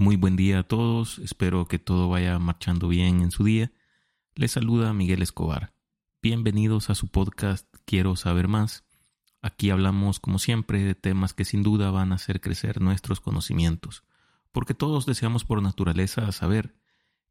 [0.00, 3.70] Muy buen día a todos, espero que todo vaya marchando bien en su día.
[4.34, 5.74] Les saluda Miguel Escobar.
[6.22, 8.86] Bienvenidos a su podcast Quiero saber más.
[9.42, 14.02] Aquí hablamos, como siempre, de temas que sin duda van a hacer crecer nuestros conocimientos,
[14.52, 16.74] porque todos deseamos por naturaleza saber.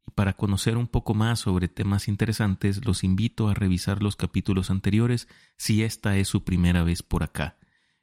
[0.06, 4.70] Y para conocer un poco más sobre temas interesantes, los invito a revisar los capítulos
[4.70, 5.26] anteriores
[5.56, 7.58] si esta es su primera vez por acá.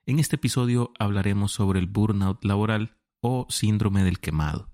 [0.06, 4.70] En este episodio hablaremos sobre el burnout laboral o síndrome del quemado.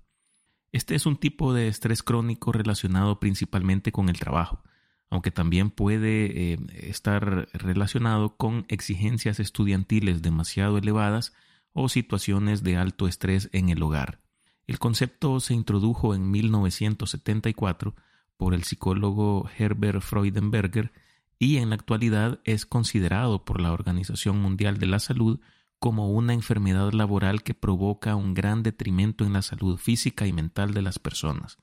[0.72, 4.62] Este es un tipo de estrés crónico relacionado principalmente con el trabajo,
[5.08, 11.32] aunque también puede eh, estar relacionado con exigencias estudiantiles demasiado elevadas
[11.72, 14.20] o situaciones de alto estrés en el hogar.
[14.66, 17.94] El concepto se introdujo en 1974
[18.36, 20.92] por el psicólogo Herbert Freudenberger
[21.38, 25.40] y en la actualidad es considerado por la Organización Mundial de la Salud
[25.84, 30.72] como una enfermedad laboral que provoca un gran detrimento en la salud física y mental
[30.72, 31.58] de las personas,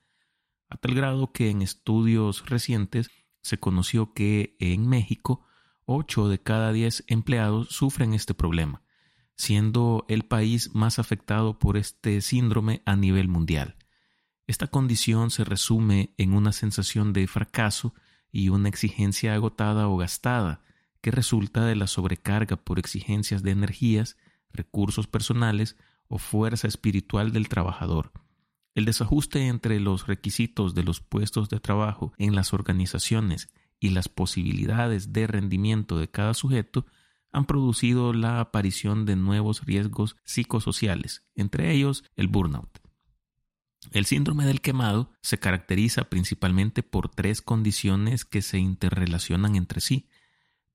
[0.69, 3.09] a tal grado que en estudios recientes
[3.41, 5.43] se conoció que en México
[5.85, 8.83] 8 de cada 10 empleados sufren este problema,
[9.37, 13.75] siendo el país más afectado por este síndrome a nivel mundial.
[14.45, 17.95] Esta condición se resume en una sensación de fracaso
[18.31, 20.61] y una exigencia agotada o gastada,
[21.01, 24.17] que resulta de la sobrecarga por exigencias de energías,
[24.53, 28.11] recursos personales o fuerza espiritual del trabajador.
[28.73, 34.07] El desajuste entre los requisitos de los puestos de trabajo en las organizaciones y las
[34.07, 36.85] posibilidades de rendimiento de cada sujeto
[37.31, 42.79] han producido la aparición de nuevos riesgos psicosociales, entre ellos el burnout.
[43.91, 50.07] El síndrome del quemado se caracteriza principalmente por tres condiciones que se interrelacionan entre sí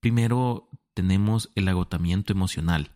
[0.07, 2.93] Primero tenemos el agotamiento emocional.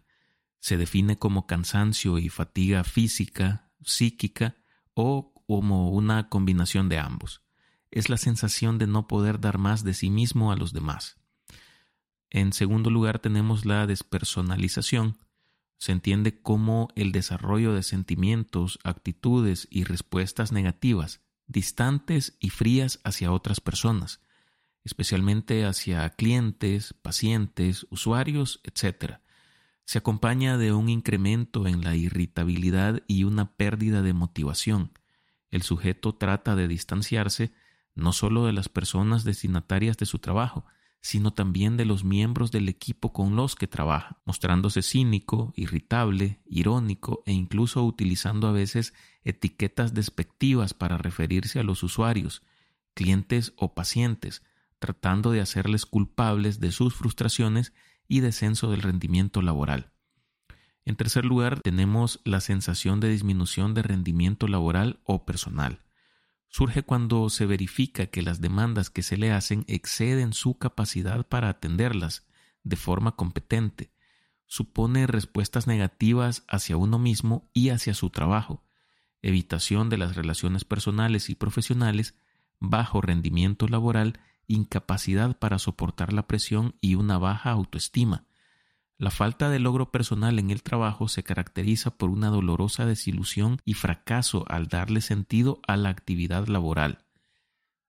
[0.60, 4.54] Se define como cansancio y fatiga física, psíquica
[4.94, 7.42] o como una combinación de ambos.
[7.90, 11.16] Es la sensación de no poder dar más de sí mismo a los demás.
[12.30, 15.18] En segundo lugar tenemos la despersonalización.
[15.78, 23.32] Se entiende como el desarrollo de sentimientos, actitudes y respuestas negativas, distantes y frías hacia
[23.32, 24.20] otras personas,
[24.84, 29.20] especialmente hacia clientes, pacientes, usuarios, etc.
[29.84, 34.92] Se acompaña de un incremento en la irritabilidad y una pérdida de motivación.
[35.50, 37.52] El sujeto trata de distanciarse
[37.94, 40.64] no solo de las personas destinatarias de su trabajo,
[41.02, 47.22] sino también de los miembros del equipo con los que trabaja, mostrándose cínico, irritable, irónico
[47.26, 48.92] e incluso utilizando a veces
[49.24, 52.42] etiquetas despectivas para referirse a los usuarios,
[52.94, 54.42] clientes o pacientes,
[54.80, 57.72] tratando de hacerles culpables de sus frustraciones
[58.08, 59.92] y descenso del rendimiento laboral.
[60.84, 65.84] En tercer lugar, tenemos la sensación de disminución de rendimiento laboral o personal.
[66.48, 71.48] Surge cuando se verifica que las demandas que se le hacen exceden su capacidad para
[71.48, 72.26] atenderlas
[72.64, 73.92] de forma competente.
[74.46, 78.64] Supone respuestas negativas hacia uno mismo y hacia su trabajo,
[79.22, 82.16] evitación de las relaciones personales y profesionales,
[82.58, 84.18] bajo rendimiento laboral
[84.50, 88.24] incapacidad para soportar la presión y una baja autoestima.
[88.98, 93.74] La falta de logro personal en el trabajo se caracteriza por una dolorosa desilusión y
[93.74, 97.04] fracaso al darle sentido a la actividad laboral.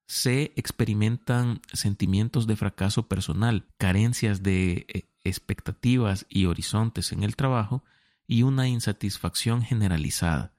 [0.07, 7.83] Se experimentan sentimientos de fracaso personal, carencias de eh, expectativas y horizontes en el trabajo
[8.27, 10.53] y una insatisfacción generalizada.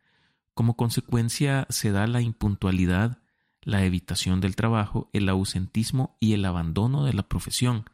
[0.55, 3.22] Como consecuencia se da la impuntualidad,
[3.63, 7.85] la evitación del trabajo, el ausentismo y el abandono de la profesión.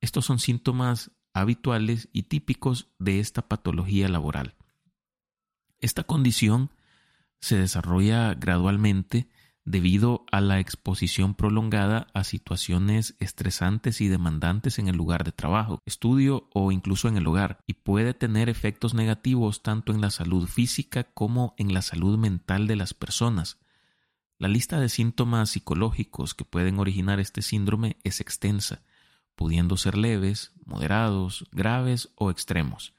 [0.00, 4.54] Estos son síntomas habituales y típicos de esta patología laboral.
[5.80, 6.70] Esta condición
[7.40, 9.28] se desarrolla gradualmente
[9.64, 15.78] debido a la exposición prolongada a situaciones estresantes y demandantes en el lugar de trabajo,
[15.86, 20.48] estudio o incluso en el hogar, y puede tener efectos negativos tanto en la salud
[20.48, 23.58] física como en la salud mental de las personas,
[24.42, 28.82] la lista de síntomas psicológicos que pueden originar este síndrome es extensa,
[29.36, 32.92] pudiendo ser leves, moderados, graves o extremos.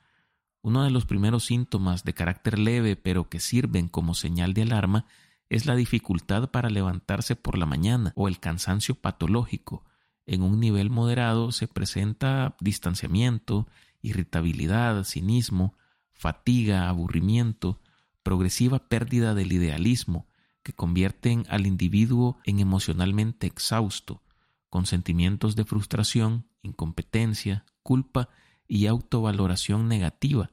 [0.62, 5.06] Uno de los primeros síntomas de carácter leve pero que sirven como señal de alarma
[5.50, 9.84] es la dificultad para levantarse por la mañana o el cansancio patológico.
[10.26, 13.68] En un nivel moderado se presenta distanciamiento,
[14.02, 15.76] irritabilidad, cinismo,
[16.14, 17.82] fatiga, aburrimiento,
[18.24, 20.26] progresiva pérdida del idealismo,
[20.64, 24.22] que convierten al individuo en emocionalmente exhausto,
[24.70, 28.30] con sentimientos de frustración, incompetencia, culpa
[28.68, 30.52] y autovaloración negativa.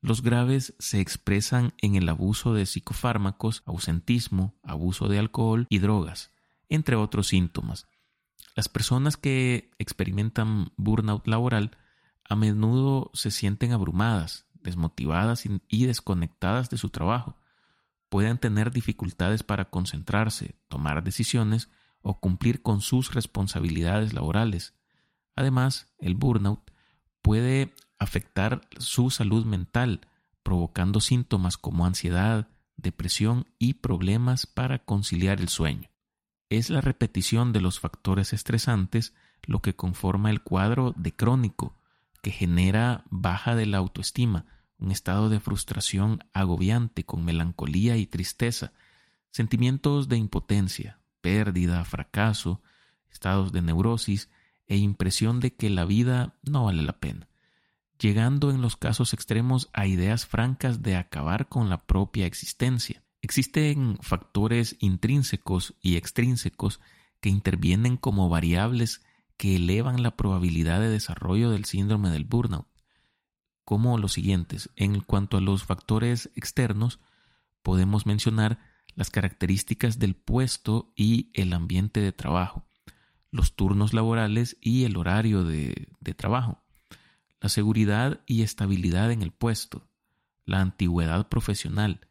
[0.00, 6.32] Los graves se expresan en el abuso de psicofármacos, ausentismo, abuso de alcohol y drogas,
[6.68, 7.86] entre otros síntomas.
[8.56, 11.76] Las personas que experimentan burnout laboral
[12.28, 17.36] a menudo se sienten abrumadas, desmotivadas y desconectadas de su trabajo.
[18.12, 21.70] Pueden tener dificultades para concentrarse, tomar decisiones
[22.02, 24.74] o cumplir con sus responsabilidades laborales.
[25.34, 26.60] Además, el burnout
[27.22, 30.02] puede afectar su salud mental,
[30.42, 35.88] provocando síntomas como ansiedad, depresión y problemas para conciliar el sueño.
[36.50, 41.80] Es la repetición de los factores estresantes lo que conforma el cuadro de crónico,
[42.20, 44.44] que genera baja de la autoestima,
[44.82, 48.72] un estado de frustración agobiante con melancolía y tristeza,
[49.30, 52.60] sentimientos de impotencia, pérdida, fracaso,
[53.10, 54.28] estados de neurosis
[54.66, 57.28] e impresión de que la vida no vale la pena,
[57.98, 63.04] llegando en los casos extremos a ideas francas de acabar con la propia existencia.
[63.20, 66.80] Existen factores intrínsecos y extrínsecos
[67.20, 69.00] que intervienen como variables
[69.36, 72.66] que elevan la probabilidad de desarrollo del síndrome del burnout,
[73.72, 74.68] como los siguientes.
[74.76, 77.00] En cuanto a los factores externos,
[77.62, 78.58] podemos mencionar
[78.94, 82.66] las características del puesto y el ambiente de trabajo,
[83.30, 86.62] los turnos laborales y el horario de, de trabajo,
[87.40, 89.88] la seguridad y estabilidad en el puesto,
[90.44, 92.06] la antigüedad profesional,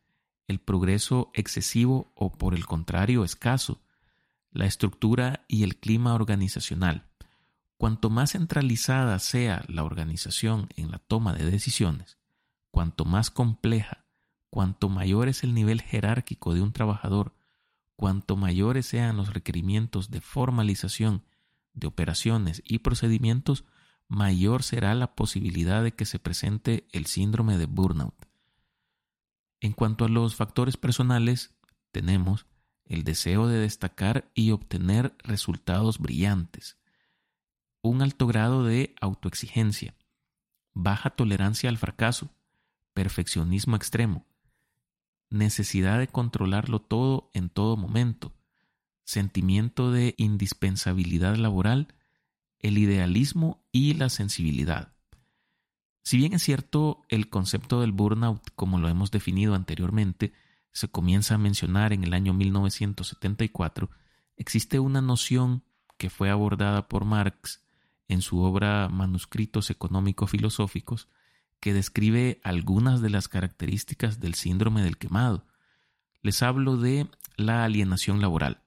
[0.47, 3.83] el progreso excesivo o por el contrario escaso,
[4.49, 7.10] la estructura y el clima organizacional,
[7.81, 12.19] Cuanto más centralizada sea la organización en la toma de decisiones,
[12.69, 14.05] cuanto más compleja,
[14.51, 17.33] cuanto mayor es el nivel jerárquico de un trabajador,
[17.95, 21.23] cuanto mayores sean los requerimientos de formalización
[21.73, 23.65] de operaciones y procedimientos,
[24.07, 28.27] mayor será la posibilidad de que se presente el síndrome de burnout.
[29.59, 31.55] En cuanto a los factores personales,
[31.91, 32.45] tenemos
[32.85, 36.77] el deseo de destacar y obtener resultados brillantes,
[37.81, 39.95] un alto grado de autoexigencia,
[40.73, 42.29] baja tolerancia al fracaso,
[42.93, 44.25] perfeccionismo extremo,
[45.29, 48.33] necesidad de controlarlo todo en todo momento,
[49.03, 51.95] sentimiento de indispensabilidad laboral,
[52.59, 54.93] el idealismo y la sensibilidad.
[56.03, 60.33] Si bien es cierto, el concepto del burnout, como lo hemos definido anteriormente,
[60.71, 63.89] se comienza a mencionar en el año 1974,
[64.37, 65.63] existe una noción
[65.97, 67.61] que fue abordada por Marx
[68.11, 71.07] en su obra Manuscritos Económico-Filosóficos,
[71.61, 75.47] que describe algunas de las características del síndrome del quemado.
[76.21, 78.63] Les hablo de la alienación laboral.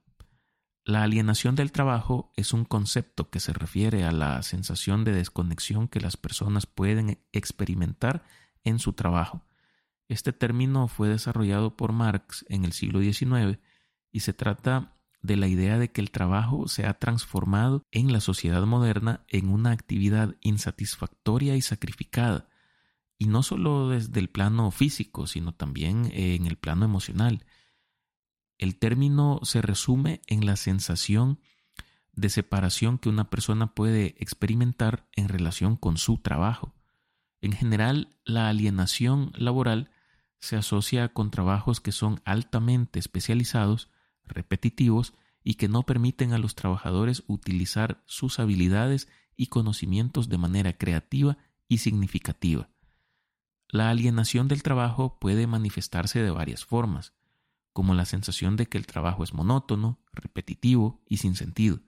[0.87, 5.89] La alienación del trabajo es un concepto que se refiere a la sensación de desconexión
[5.89, 8.25] que las personas pueden experimentar
[8.65, 9.45] en su trabajo.
[10.09, 13.59] Este término fue desarrollado por Marx en el siglo XIX
[14.11, 14.94] y se trata
[15.25, 19.49] de la idea de que el trabajo se ha transformado en la sociedad moderna en
[19.49, 22.47] una actividad insatisfactoria y sacrificada,
[23.17, 27.47] y no solo desde el plano físico, sino también en el plano emocional.
[28.59, 31.41] El término se resume en la sensación
[32.13, 36.75] de separación que una persona puede experimentar en relación con su trabajo.
[37.41, 39.91] En general, la alienación laboral
[40.39, 43.89] se asocia con trabajos que son altamente especializados
[44.27, 50.73] repetitivos y que no permiten a los trabajadores utilizar sus habilidades y conocimientos de manera
[50.73, 51.37] creativa
[51.69, 52.71] y significativa.
[53.69, 57.13] La alienación del trabajo puede manifestarse de varias formas,
[57.73, 61.81] como la sensación de que el trabajo es monótono, repetitivo y sin sentido,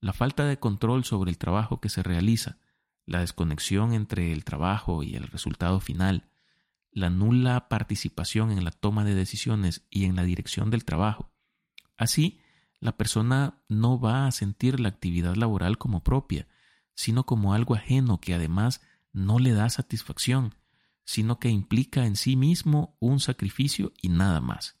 [0.00, 2.58] la falta de control sobre el trabajo que se realiza,
[3.04, 6.30] la desconexión entre el trabajo y el resultado final,
[6.92, 11.32] la nula participación en la toma de decisiones y en la dirección del trabajo,
[11.98, 12.40] Así,
[12.80, 16.46] la persona no va a sentir la actividad laboral como propia,
[16.94, 18.80] sino como algo ajeno que además
[19.12, 20.54] no le da satisfacción,
[21.04, 24.78] sino que implica en sí mismo un sacrificio y nada más.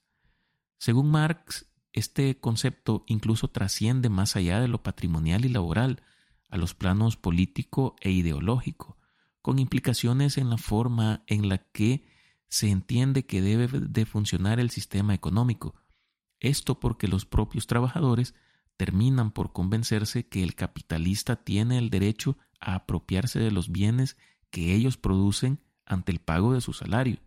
[0.78, 6.02] Según Marx, este concepto incluso trasciende más allá de lo patrimonial y laboral,
[6.50, 8.96] a los planos político e ideológico,
[9.42, 12.06] con implicaciones en la forma en la que
[12.48, 15.74] se entiende que debe de funcionar el sistema económico,
[16.40, 18.34] esto porque los propios trabajadores
[18.76, 24.16] terminan por convencerse que el capitalista tiene el derecho a apropiarse de los bienes
[24.50, 27.18] que ellos producen ante el pago de su salario.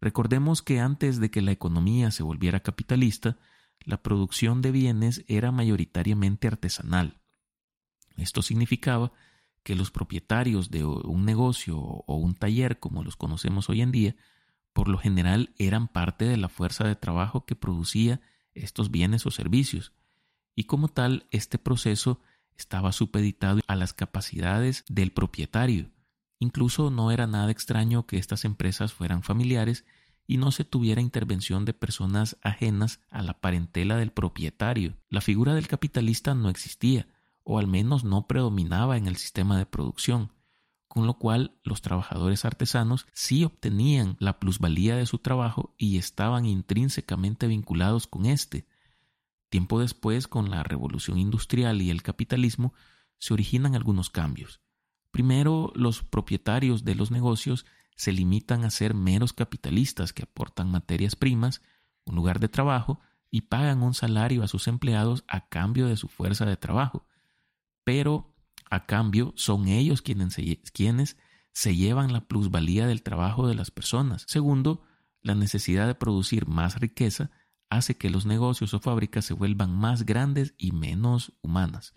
[0.00, 3.38] Recordemos que antes de que la economía se volviera capitalista,
[3.80, 7.20] la producción de bienes era mayoritariamente artesanal.
[8.16, 9.12] Esto significaba
[9.62, 14.16] que los propietarios de un negocio o un taller como los conocemos hoy en día,
[14.74, 18.20] por lo general eran parte de la fuerza de trabajo que producía
[18.52, 19.92] estos bienes o servicios,
[20.54, 22.20] y como tal este proceso
[22.56, 25.90] estaba supeditado a las capacidades del propietario.
[26.38, 29.84] Incluso no era nada extraño que estas empresas fueran familiares
[30.26, 34.96] y no se tuviera intervención de personas ajenas a la parentela del propietario.
[35.08, 37.06] La figura del capitalista no existía,
[37.44, 40.32] o al menos no predominaba en el sistema de producción,
[40.94, 46.46] con lo cual los trabajadores artesanos sí obtenían la plusvalía de su trabajo y estaban
[46.46, 48.68] intrínsecamente vinculados con éste.
[49.48, 52.74] Tiempo después, con la revolución industrial y el capitalismo,
[53.18, 54.60] se originan algunos cambios.
[55.10, 61.16] Primero, los propietarios de los negocios se limitan a ser meros capitalistas que aportan materias
[61.16, 61.60] primas,
[62.04, 63.00] un lugar de trabajo
[63.32, 67.04] y pagan un salario a sus empleados a cambio de su fuerza de trabajo.
[67.82, 68.32] Pero
[68.74, 71.16] a cambio son ellos quienes se, quienes
[71.52, 74.24] se llevan la plusvalía del trabajo de las personas.
[74.26, 74.82] Segundo,
[75.22, 77.30] la necesidad de producir más riqueza
[77.70, 81.94] hace que los negocios o fábricas se vuelvan más grandes y menos humanas.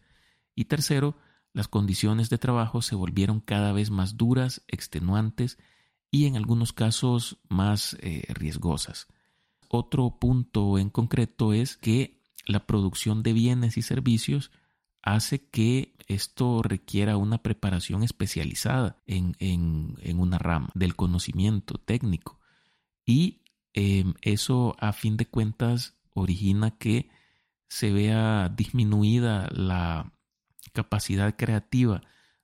[0.53, 1.17] Y tercero,
[1.51, 5.57] las condiciones de trabajo se volvieron cada vez más duras, extenuantes
[6.12, 9.07] y en algunos casos más eh, riesgosas.
[9.67, 14.51] Otro punto en concreto es que la producción de bienes y servicios
[15.01, 19.36] hace que esto requiera una preparación especializada en,
[20.18, 22.39] una rama del conocimiento técnico
[23.06, 23.42] y
[23.74, 27.10] em, eso a fin de cuentas origina que
[27.70, 30.13] se vea disminuida la
[30.74, 32.01] capacidad creativa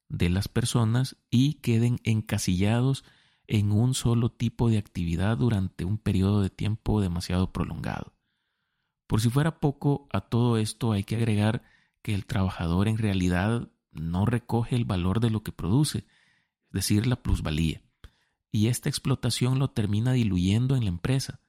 [0.10, 3.04] de las personas y queden encasillados
[3.48, 8.14] en un solo tipo de actividad durante un periodo de tiempo demasiado prolongado.
[9.08, 11.64] Por si fuera poco, a todo esto hay que agregar
[12.04, 17.08] que el trabajador en realidad no recoge el valor de lo que produce, es decir,
[17.08, 17.82] la plusvalía,
[18.52, 21.40] y esta explotación lo termina diluyendo en la empresa.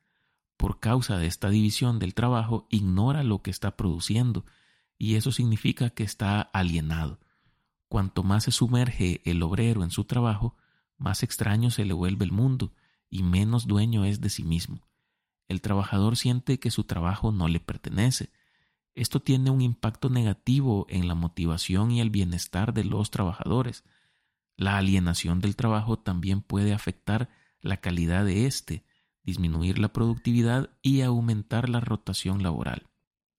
[0.57, 4.47] Por causa de esta división del trabajo, ignora lo que está produciendo,
[4.97, 7.21] y eso significa que está alienado.
[7.89, 10.57] Cuanto más se sumerge el obrero en su trabajo,
[10.97, 12.73] más extraño se le vuelve el mundo
[13.11, 14.89] y menos dueño es de sí mismo.
[15.49, 18.31] El trabajador siente que su trabajo no le pertenece.
[18.95, 23.85] Esto tiene un impacto negativo en la motivación y el bienestar de los trabajadores.
[24.57, 27.29] La alienación del trabajo también puede afectar
[27.61, 28.85] la calidad de éste,
[29.25, 32.89] disminuir la productividad y aumentar la rotación laboral.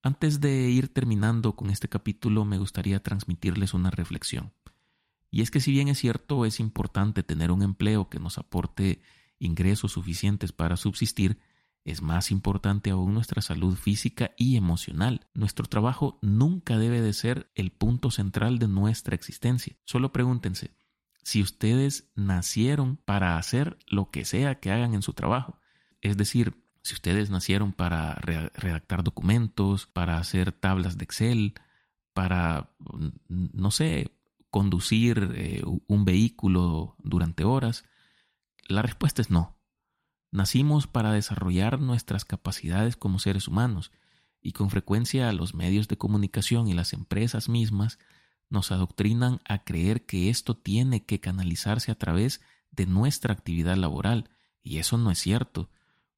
[0.02, 4.54] Antes de ir terminando con este capítulo, me gustaría transmitirles una reflexión.
[5.32, 9.02] Y es que si bien es cierto, es importante tener un empleo que nos aporte
[9.40, 11.40] ingresos suficientes para subsistir,
[11.86, 15.28] es más importante aún nuestra salud física y emocional.
[15.36, 19.78] Nuestro trabajo nunca debe de ser el punto central de nuestra existencia.
[19.86, 20.76] Solo pregúntense,
[21.24, 25.60] si ustedes nacieron para hacer lo que sea que hagan en su trabajo,
[26.02, 31.54] es decir, si ustedes nacieron para redactar documentos, para hacer tablas de Excel,
[32.14, 32.72] para,
[33.30, 34.12] no sé,
[34.50, 37.86] conducir eh, un vehículo durante horas?
[38.68, 39.55] La respuesta es no.
[40.36, 43.94] Nacimos para desarrollar nuestras capacidades como seres humanos
[44.42, 48.00] y con frecuencia los medios de comunicación y las empresas mismas
[48.50, 54.30] nos adoctrinan a creer que esto tiene que canalizarse a través de nuestra actividad laboral
[54.62, 55.70] y eso no es cierto.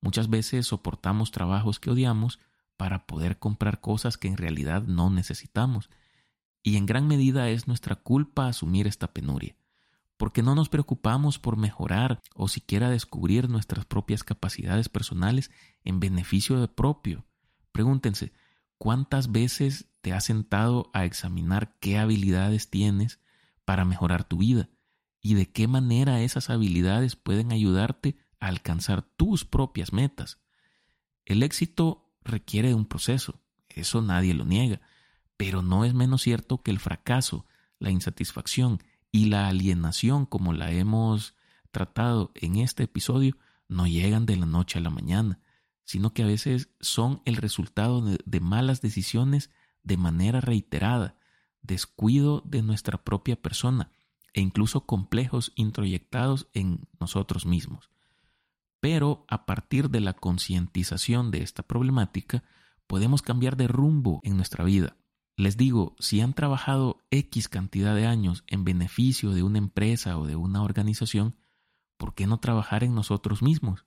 [0.01, 2.39] Muchas veces soportamos trabajos que odiamos
[2.75, 5.91] para poder comprar cosas que en realidad no necesitamos
[6.63, 9.55] y en gran medida es nuestra culpa asumir esta penuria,
[10.17, 15.51] porque no nos preocupamos por mejorar o siquiera descubrir nuestras propias capacidades personales
[15.83, 17.25] en beneficio propio.
[17.71, 18.33] Pregúntense,
[18.77, 23.19] ¿cuántas veces te has sentado a examinar qué habilidades tienes
[23.63, 24.69] para mejorar tu vida
[25.21, 30.39] y de qué manera esas habilidades pueden ayudarte a alcanzar tus propias metas?
[31.25, 34.81] El éxito requiere de un proceso, eso nadie lo niega,
[35.35, 37.45] pero no es menos cierto que el fracaso,
[37.77, 41.35] la insatisfacción y la alienación como la hemos
[41.71, 43.37] tratado en este episodio
[43.67, 45.39] no llegan de la noche a la mañana,
[45.83, 49.51] sino que a veces son el resultado de, malas decisiones
[49.83, 51.15] de manera reiterada,
[51.61, 53.91] descuido de nuestra propia persona
[54.33, 57.89] e incluso complejos introyectados en nosotros mismos.
[58.79, 62.43] Pero a partir de la concientización de esta problemática,
[62.85, 64.97] podemos cambiar de rumbo en nuestra vida.
[65.37, 70.25] Les digo, si han trabajado X cantidad de años en beneficio de una empresa o
[70.25, 71.37] de una organización,
[71.95, 73.85] ¿por qué no trabajar en nosotros mismos?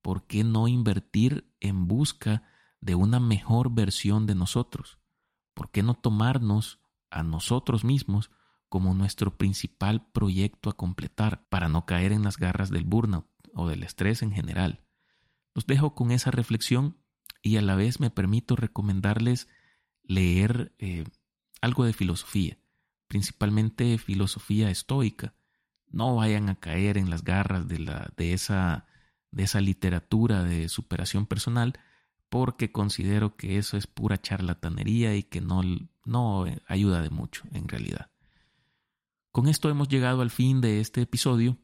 [0.00, 2.44] ¿Por qué no invertir en busca
[2.80, 4.98] de una mejor versión de nosotros?
[5.52, 8.30] ¿Por qué no tomarnos a nosotros mismos
[8.68, 13.68] como nuestro principal proyecto a completar para no caer en las garras del burnout o
[13.68, 14.84] del estrés en general.
[15.54, 16.98] Los dejo con esa reflexión
[17.42, 19.48] y a la vez me permito recomendarles
[20.06, 21.04] leer eh,
[21.60, 22.58] algo de filosofía,
[23.08, 25.34] principalmente filosofía estoica.
[25.88, 28.86] No vayan a caer en las garras de, esa,
[29.30, 31.78] de esa literatura de superación personal,
[32.28, 35.62] porque considero que eso es pura charlatanería y que no,
[36.04, 38.10] no ayuda de mucho en realidad.
[39.30, 41.58] Con esto hemos llegado al fin de este episodio.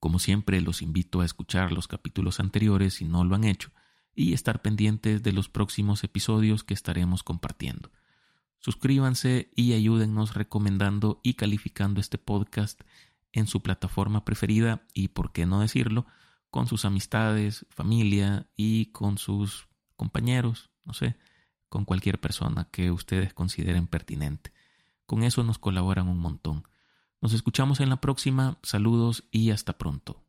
[0.00, 3.70] Como siempre, los invito a escuchar los capítulos anteriores si no lo han hecho
[4.14, 7.90] y estar pendientes de los próximos episodios que estaremos compartiendo.
[8.58, 12.82] Suscríbanse y ayúdennos recomendando y calificando este podcast
[13.32, 16.06] en su plataforma preferida y, por qué no decirlo,
[16.50, 21.16] con sus amistades, familia y con sus compañeros, no sé,
[21.68, 24.52] con cualquier persona que ustedes consideren pertinente.
[25.06, 26.64] Con eso nos colaboran un montón.
[27.20, 30.22] Nos escuchamos en la próxima, saludos y hasta pronto.